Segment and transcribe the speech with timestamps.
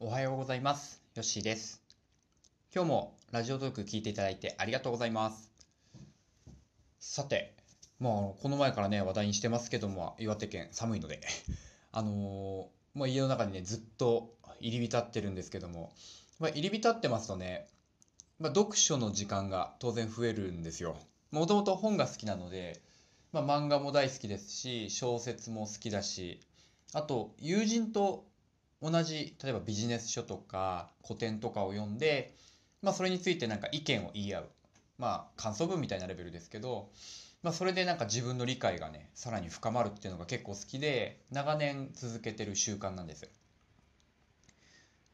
[0.00, 1.00] おはようございます。
[1.14, 1.82] よっしーです。
[2.74, 5.50] 今日もラジオトーク聞いていただいてありがとうございます。
[6.98, 7.54] さて、
[8.00, 11.20] まあ、この前からね、話題にしてますけども、岩手県寒いので、
[11.92, 15.92] あのーもう家の中にね、ずっと入り浸ってるんですけども、
[16.38, 17.66] まあ、入り浸ってますとね、
[18.38, 20.96] まあ、読書の時間が当然増えるんですよ。
[21.30, 22.82] もともと本が好きなので、
[23.32, 26.40] まあ、漫画も大好きですし、小説も好きだし、
[26.92, 28.26] あと、友人と
[28.82, 32.34] 同じ例えばビジネス書とか古典とかを読んで、
[32.82, 34.50] まあ、それについてなんか意見を言い合う
[34.98, 36.90] まあ感想文みたいなレベルですけど、
[37.44, 43.28] まあ、それでなんか自分の理解がねさらに深まるっていうのが結構好きで長年続けてる習慣なんです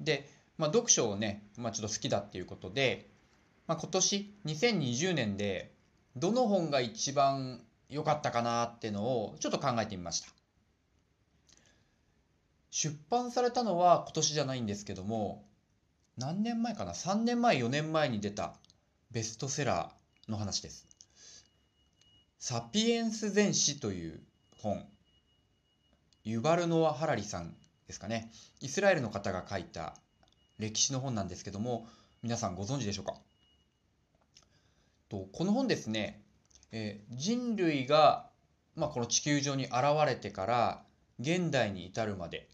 [0.00, 3.10] で、まあ、読書をね、まあ、ちょっと好きだっていうことで、
[3.66, 5.74] まあ、今年2020年で
[6.16, 10.28] どの本が一番良かったかなっていうのをちょっと考えてみました。
[12.70, 15.44] 出版されたのは今年じゃないんですけども
[16.16, 18.54] 何年前かな？3年前4年前に出た
[19.10, 20.86] ベストセラーの話です
[22.38, 24.20] 「サピエンス全史」という
[24.58, 24.86] 本。
[26.22, 28.30] ユバルノア・ハラリさんですかね。
[28.60, 29.96] イスラエルの方が書いた
[30.58, 31.88] 歴史の本なんですけども
[32.22, 33.14] 皆さんご存知でしょうか？
[35.08, 36.22] とこの本ですね、
[36.72, 38.28] えー人類が、
[38.76, 39.74] まあ、この地球上に現
[40.06, 40.82] れてから
[41.18, 42.48] 現代に至るまで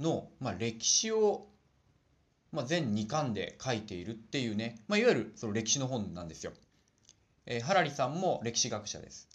[0.00, 1.46] の、まあ、歴史を、
[2.52, 6.52] まあ、全2巻で書いているっていうね、まあ、いわゆるその歴史の本なんですよ。
[7.46, 9.28] えーハラリさんも歴史学者です。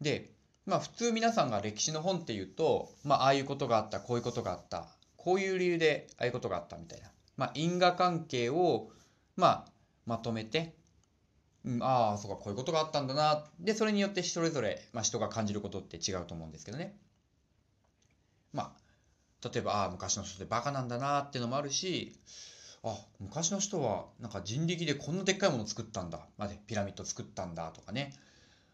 [0.00, 0.30] で、
[0.66, 8.90] まあ、普通皆さんが歴史の本っていうと、まあ、ああいうことがあったこういうことがあったこういう理由でああいうことがあったみたいな、まあ、因果関係を、
[9.36, 9.64] まあ、
[10.06, 10.74] まとめて、
[11.66, 13.44] うん、ああそうかこういうことがあったんだな。
[13.58, 16.96] でそれによってそれぞれ、まあ、人が感じることって違うと思うんですけどね。
[18.52, 22.18] まあ例えばああ昔の人ってバカなんだなっていうのもあるし
[22.84, 28.14] あ昔の人はなんか人力でこんなでっかいもの作ったんだ、まあね、ピラミッド作ったんだとかね。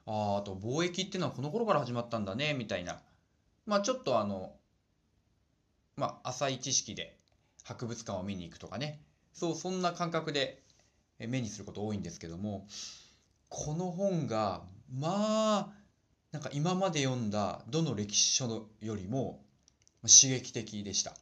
[0.06, 3.00] ああと貿易っていうのはこの頃から始まったんだねみたいな。
[3.64, 4.52] まあちょっとあの
[5.96, 7.16] まあ浅い知識で
[7.64, 9.00] 博物館を見に行くとかね。
[9.32, 10.61] そうそんな感覚で
[11.26, 12.66] 目にすること多いんですけども
[13.48, 14.62] この本が
[14.92, 15.72] まあ
[16.32, 19.42] なんか今まで読んだどの歴史書よりも
[20.02, 21.14] 刺激的でした。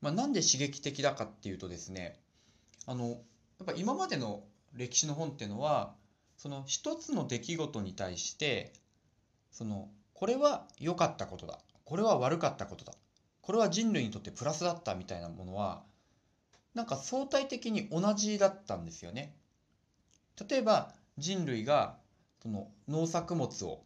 [0.00, 2.18] まあ、なんで刺激的だかっていうとですね
[2.86, 3.14] あのや
[3.64, 5.94] っぱ今までの歴史の本っていうのは
[6.38, 8.72] その一つの出来事に対して
[9.50, 12.94] そのこれは良かったことだこれは悪かったことだ
[13.42, 15.82] これは人類にとってプラスだったみたいなものは
[16.74, 19.34] なんか相対的に同じだったんですよね。
[20.48, 21.96] 例えば人類が
[22.42, 23.82] その農作物を、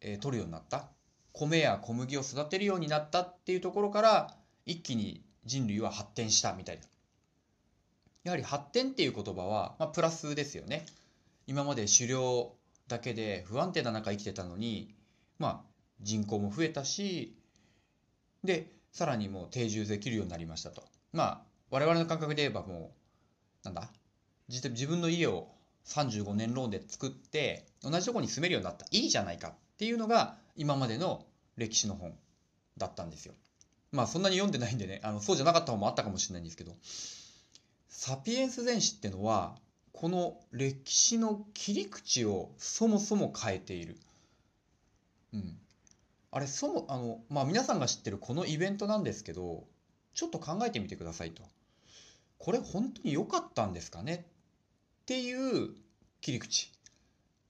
[0.00, 0.88] えー取るようになった
[1.32, 4.36] 米や小麦を育てるようになったっていうところから
[4.66, 6.82] 一気に人類は発展したみたいな。
[8.24, 10.86] やはり発展っていう言葉は、まあ、プラスですよね。
[11.46, 12.54] 今まで狩猟
[12.88, 14.94] だけで不安定な中生きてたのに、
[15.38, 15.60] まあ、
[16.00, 17.36] 人口も増えたし
[18.42, 20.84] でさらにもう定住できるようになりましたと。
[21.12, 22.92] まあ我々の感覚で言えばも
[23.64, 23.88] うなんだ？
[24.48, 25.48] 自自分の家を
[25.86, 31.24] 35年ローンで作って同じとこに住めるようになったいいじゃないかっていうのが今までの
[31.56, 32.14] 歴史の本
[32.76, 33.34] だったんですよ。
[33.92, 36.72] まあそんなに読んでないんでねあのそうじゃなかった本もあったかもしれないんですけど
[37.88, 39.56] 「サピエンス全史」ってのは
[39.92, 43.96] この歴史の切り口をそもそも変えている。
[45.32, 45.58] うん、
[46.30, 49.64] あれそもあのまあ皆さんが知ってるこのイベントなんですけど
[50.14, 51.42] ちょっと考えてみてくださいと。
[52.38, 54.26] これ本当に良かったんですかね？
[55.02, 55.70] っていう
[56.20, 56.72] 切り口。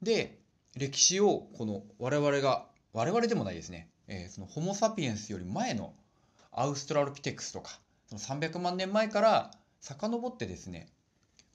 [0.02, 0.38] で
[0.76, 5.94] 歴史をこの我々が我々でもないですね、えーそのホモ・サピエンスより前の
[6.52, 10.88] アウストラロピテクスとかその300万年前から遡ってですね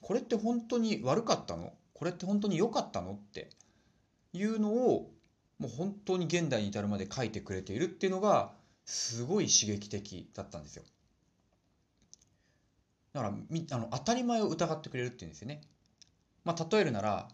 [0.00, 1.72] これって本当に悪かったの？
[1.94, 3.12] これって本当に良かったの？
[3.12, 3.50] って
[4.32, 5.10] いうのを
[5.58, 8.52] もう本当に現代に至るまで書いてくれているっていうのが
[8.86, 10.84] すごい刺激的だったんですよ。
[13.12, 15.62] だからみあの当たり前を疑ってくれるっていうんですよね。
[16.44, 17.28] まあ、例えるなら、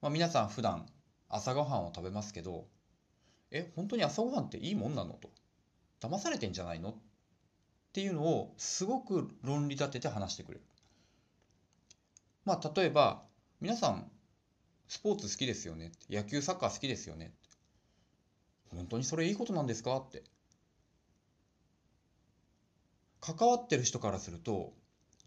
[0.00, 0.86] まあ、皆さん普段
[1.28, 2.66] 朝ごはんを食べますけど
[3.50, 5.30] え本当に朝ごはんっていいもんなのと
[6.00, 6.94] 騙されてんじゃないのっ
[7.92, 10.64] ていうのをすごく論理立てて話してくれる。
[12.44, 13.22] まあ例えば
[13.60, 14.10] 皆さん
[14.88, 17.32] スポーツ好きですよね野球サッカー好きですよね
[18.74, 20.24] 本当にそれいいことなんですかって
[23.20, 24.72] 関わってる人からすると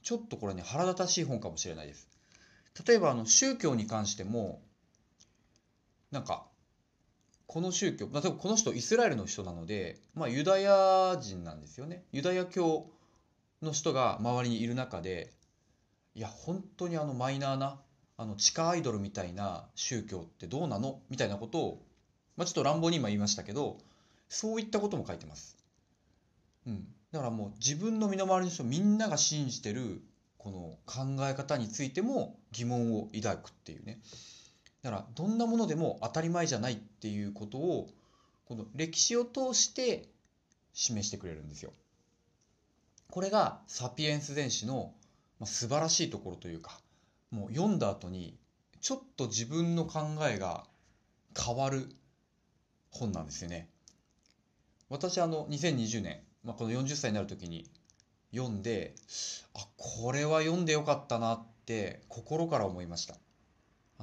[0.03, 2.07] ちょっとこれね腹立たしい本かもしれないです。
[2.85, 4.61] 例えばあの宗教に関しても
[6.11, 6.45] なんか
[7.47, 12.87] この宗教、まあ、この人イスラエルの人なので、まあ、ユダヤ人なんですよねユダヤ教
[13.61, 15.31] の人が周りにいる中で
[16.15, 17.79] いや本当にあのマイナーな
[18.17, 20.99] あの地下アイドルみたいな宗教ってどうなの？
[21.09, 21.85] みたいなことを、
[22.37, 23.77] まあ、ちょっと乱暴に今言いましたけど
[24.29, 25.57] そういったことも書いてます。
[26.65, 30.01] うん、だからもう自分の身の回りの人みんなが信じてる
[30.39, 34.01] この考え方についても疑問を抱くっていうね
[34.81, 37.87] だからどんなものでも当たり前じゃないっていうことを
[38.45, 40.09] この歴史を通して
[40.73, 41.71] 示してくれるんですよ。
[43.09, 44.93] これがサピエンス全史の
[45.45, 46.79] 素晴らしいところというか
[47.29, 48.37] もう読んだ後に
[48.81, 50.65] ちょっと自分の考えが
[51.39, 51.95] 変わる
[52.89, 53.69] 本なんですよね。
[54.89, 57.69] 私あの2020年、まあ、この40歳になる時に
[58.35, 58.95] 読んで
[59.53, 63.15] あこれは読んでよかったなって心から思いました。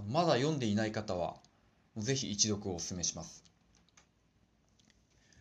[0.09, 1.37] まだ読んでいない方は
[1.97, 3.45] ぜひ一読をお勧めします。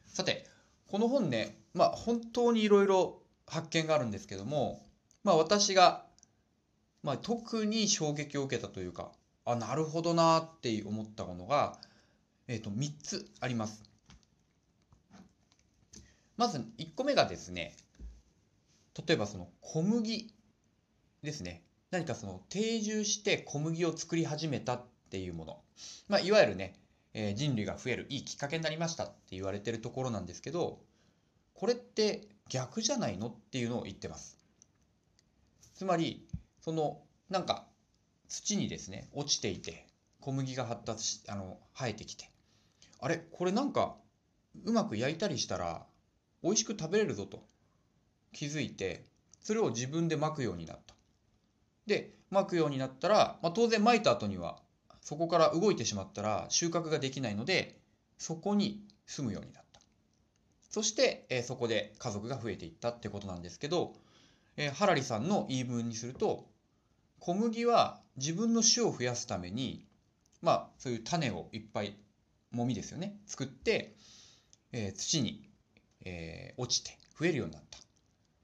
[0.08, 0.46] さて
[0.88, 4.86] この本ねまあ本当にいろいろ発見があるんですけども
[5.24, 6.06] まあ私が、
[7.04, 9.12] まあ、特に衝撃を受けたというか
[9.46, 11.78] あなるほどなって思ったものが、
[12.48, 13.89] えー、と3つあります。
[16.40, 17.76] まず1個目がですね
[19.06, 20.34] 例えばその小麦
[21.22, 21.64] ですね。
[21.92, 25.62] 何かその定住して小麦を作り始めたっていうもの、
[26.08, 26.76] まあ、いわゆるね、
[27.14, 30.80] えー、人類が増えるいいきっかけになりましたって言われてるところなんですけど
[31.56, 34.38] これって逆じゃないのっていうのを言ってます。
[35.74, 36.26] つまり
[36.62, 37.66] そのなんか
[38.30, 39.86] 土にですね落ちていて
[40.22, 42.30] 小麦が発達しあの生えてきて。
[43.02, 43.18] あれ？
[43.18, 43.98] これなんか
[44.64, 45.86] うまく焼いたりしたら
[46.44, 47.44] 美味しく食べれるぞと。
[48.32, 49.06] 気づいて
[49.42, 50.96] それを自分で巻くようになった。
[51.88, 54.60] で巻くようになったら、まあ、当然巻いた後には
[55.02, 57.80] そこから動いてしまったら収穫ができないので
[58.18, 59.82] そこに住むようになった。
[60.70, 63.96] そして、えー、そこで家族が増えていったってことなんですけど、
[64.56, 66.48] えー、ハラリさんの言い分にすると
[67.20, 69.86] 小麦は自分の種を増やすために
[70.42, 71.98] まあそういう種をいっぱい
[72.52, 73.96] もみですよね作って、
[74.72, 75.49] えー、土に、
[76.06, 77.78] えー、落ちて増えるようになった。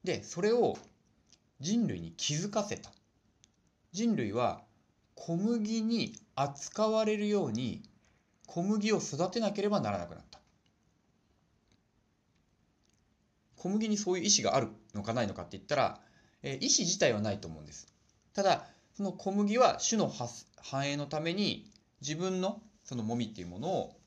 [0.03, 0.77] でそれを
[1.59, 2.91] 人類に気づかせた。
[3.91, 4.61] 人類は
[5.15, 7.81] 小麦に扱われるように
[8.45, 10.39] 小麦を育てなければならなくなった。
[13.55, 15.99] 小麦にそういう意思があるのかないのかって言ったら、
[16.43, 17.87] え意思自体はないと思うんです。
[18.33, 20.11] ただその小麦は種の
[20.61, 21.71] 繁栄のために
[22.01, 23.97] 自分のそのもみっていうものを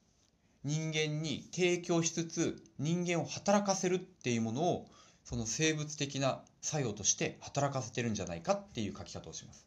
[0.69, 4.87] 人間に提供しつつ人間を働かせるっていうものを
[5.25, 9.67] その生物的な作用として働かせてるんじゃないかっていう書き方をします。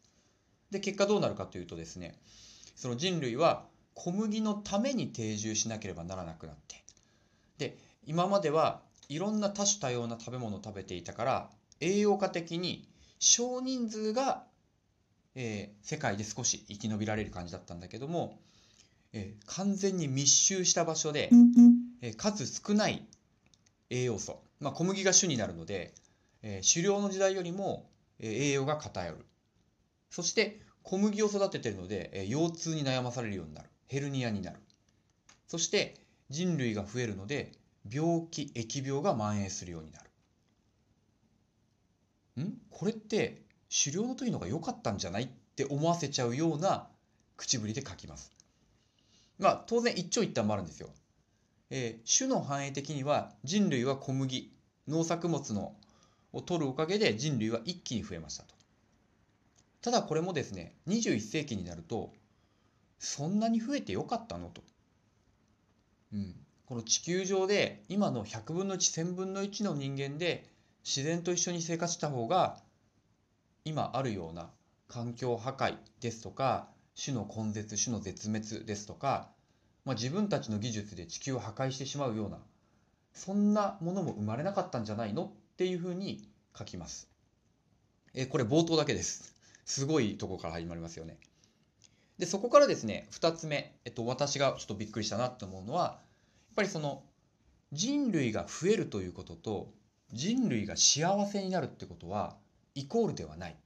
[0.70, 2.14] で結果どうなるかというとですね
[2.76, 3.64] その人類は
[3.94, 6.76] 小麦のために定住しなければならなくなって
[7.58, 7.76] で
[8.06, 11.50] 今まではいろんな多種多様な食べ物を食べていたから
[11.80, 12.88] 栄養価的に
[13.18, 14.44] 少人数が、
[15.34, 18.40] えー、世界で少し生き延びられる感じだったんだけども、
[19.12, 21.30] えー、完全に密集した場所で、
[22.00, 23.06] えー、数少ない
[23.90, 24.42] 栄養素。
[24.60, 25.94] まあ、小麦が主になるので、
[26.42, 29.24] えー、狩猟の時代よりも、えー、栄養が偏る。
[30.10, 33.68] そして小麦を育てているので、えー、腰痛に悩まされるようになる。
[33.88, 34.58] ヘルニアになる。
[35.46, 35.96] そして
[36.30, 37.52] 人類が増えるので
[37.90, 39.98] 病気疫病が蔓延するようにな
[42.38, 42.44] る。
[42.44, 42.54] ん？
[42.70, 43.42] これって
[43.84, 45.24] 狩猟の時の方が良かったんじゃない？
[45.24, 46.88] って思わせちゃうような
[47.36, 48.32] 口ぶりで書きます
[49.42, 50.88] まあ当然一長一短もあるんですよ
[51.74, 54.52] えー、種の繁栄的には人類は小麦
[54.88, 55.74] 農作物の
[56.34, 58.54] を取るおかげで人類は一気に増えましたと。
[59.80, 62.12] ただこれもですね21世紀になると
[62.98, 64.62] そんなに増えてよかったのと。
[66.12, 70.46] うん、この地球上で今の100分の1,1000分の1の人間で
[70.84, 72.58] 自然と一緒に生活した方が
[73.64, 74.50] 今あるような
[74.88, 76.68] 環境破壊ですとか
[77.00, 79.30] 種の根絶種の絶滅ですとか
[79.84, 82.38] まあ、自分たちの技術で地球を破壊してしまうような
[83.14, 85.24] そんなものも生まれなかったんじゃないの？
[85.24, 87.10] っていうふうに書きます。
[88.14, 89.34] えこれ冒頭だけです。
[89.66, 91.18] すごいとこから始まりますよね。
[92.18, 97.02] でそこからですね2つ目、えっと、私がちょっとびっくりしたなって思うのはやっぱりその
[97.72, 99.72] 人類が増えるということと
[100.12, 102.36] 人類が幸せになるってことは
[102.74, 103.56] イコールではない。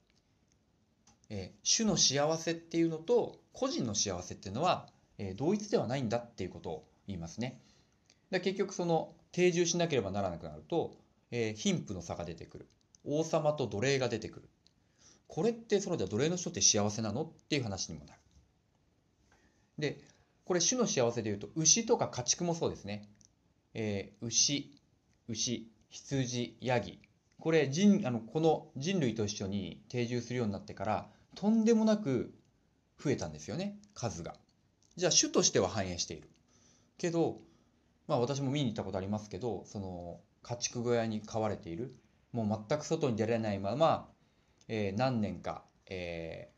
[1.29, 7.61] えー、種の幸せっていうのと個人の幸せっていうのはえ同一ではないんだっていうことを言いますね。
[8.31, 10.97] で結局その定住しなければならなくなると、
[11.31, 12.69] えー、貧富の差が出てくる
[13.05, 14.49] 王様と奴隷が出てくる
[15.29, 18.21] これってそのじゃ奴隷の人って幸せなのっていう話にもなる。
[19.79, 20.01] で
[20.45, 23.09] これ種の幸せでいうと牛とか家畜もそうですね、
[23.75, 24.73] えー、牛
[25.29, 27.01] 牛羊ヤギ
[27.39, 32.35] これ人あのこの人類と一緒に定住するようになってからとんでもなく
[32.99, 34.35] 増えたんですよね数が。
[34.97, 36.29] じゃあ種としては繁栄している。
[36.99, 37.39] けど
[38.09, 41.95] まあ私も見に行ったことありますけどその家畜小屋に飼われている
[42.33, 44.09] もう全く外に出られないまま、
[44.69, 46.51] えー、何年か、え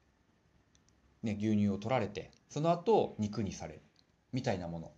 [1.23, 3.83] ーね、牛乳を取られてその後肉にされる
[4.33, 4.93] みたいなもの。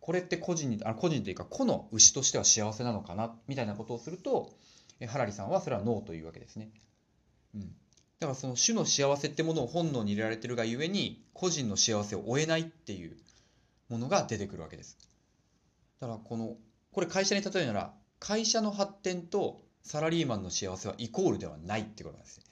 [0.00, 4.52] これって個人にあ個人というか個の牛としては幸せなのかなみたいなことをすると
[5.08, 6.70] ハラリさんはそれはノーというわけですね。
[7.54, 7.74] うん、
[8.20, 13.16] だからその種の幸せってものを本能に入れられてるがゆえに個人の幸せを追えないっていう
[13.88, 14.96] ものが出てくるわけです。
[16.00, 16.56] だからこの
[16.92, 22.44] これ会社に例えるなら会社の発展とサラリーマンの幸せはイコールではないってことなんですね。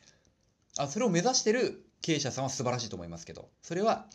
[0.78, 4.07] あそれを目指してる経営者さんは素晴らしいと思いますけどそれは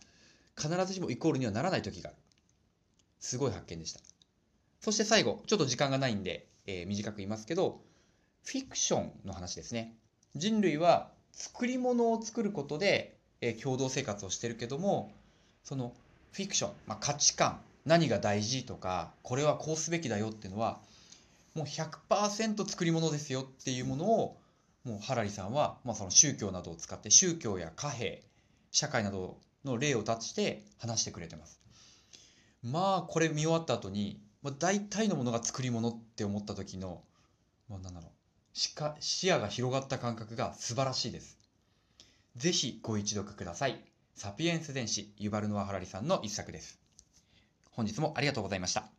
[0.57, 2.17] 必ずしもイコールにはならない時がある。
[3.19, 3.99] すごい発見でした。
[4.81, 7.81] そして最後、ちょっと時間がないんで、えー、短く言いますけど、
[8.43, 9.95] フィクションの話ですね。
[10.35, 15.11] 人類は作り物を作ることで、えー、共同生活をしてるけども、
[15.63, 15.93] その
[16.31, 20.79] フィクション、まあ、価値観、何が大事とか、これはこうすべきだよっていうのは、
[21.53, 24.37] もう100%作り物ですよっていうものを、
[24.83, 28.23] もうハラリさんは、まあ、その宗教などを使って宗教や貨幣
[28.71, 31.59] 社会などの例を立して話してくれてます。
[32.63, 37.03] まあこれ見終わった後に、まあ、大体のものが作り物って思った時の、
[37.69, 38.11] まあ、なんだろう
[38.57, 41.37] 視野が広がった感覚が素晴らしいです。
[42.35, 43.79] ぜひご一読ください。
[44.15, 46.79] サピエンス電子ユバルノア・ハラリさんの一作です。
[47.71, 48.96] 本日もありがとうございました。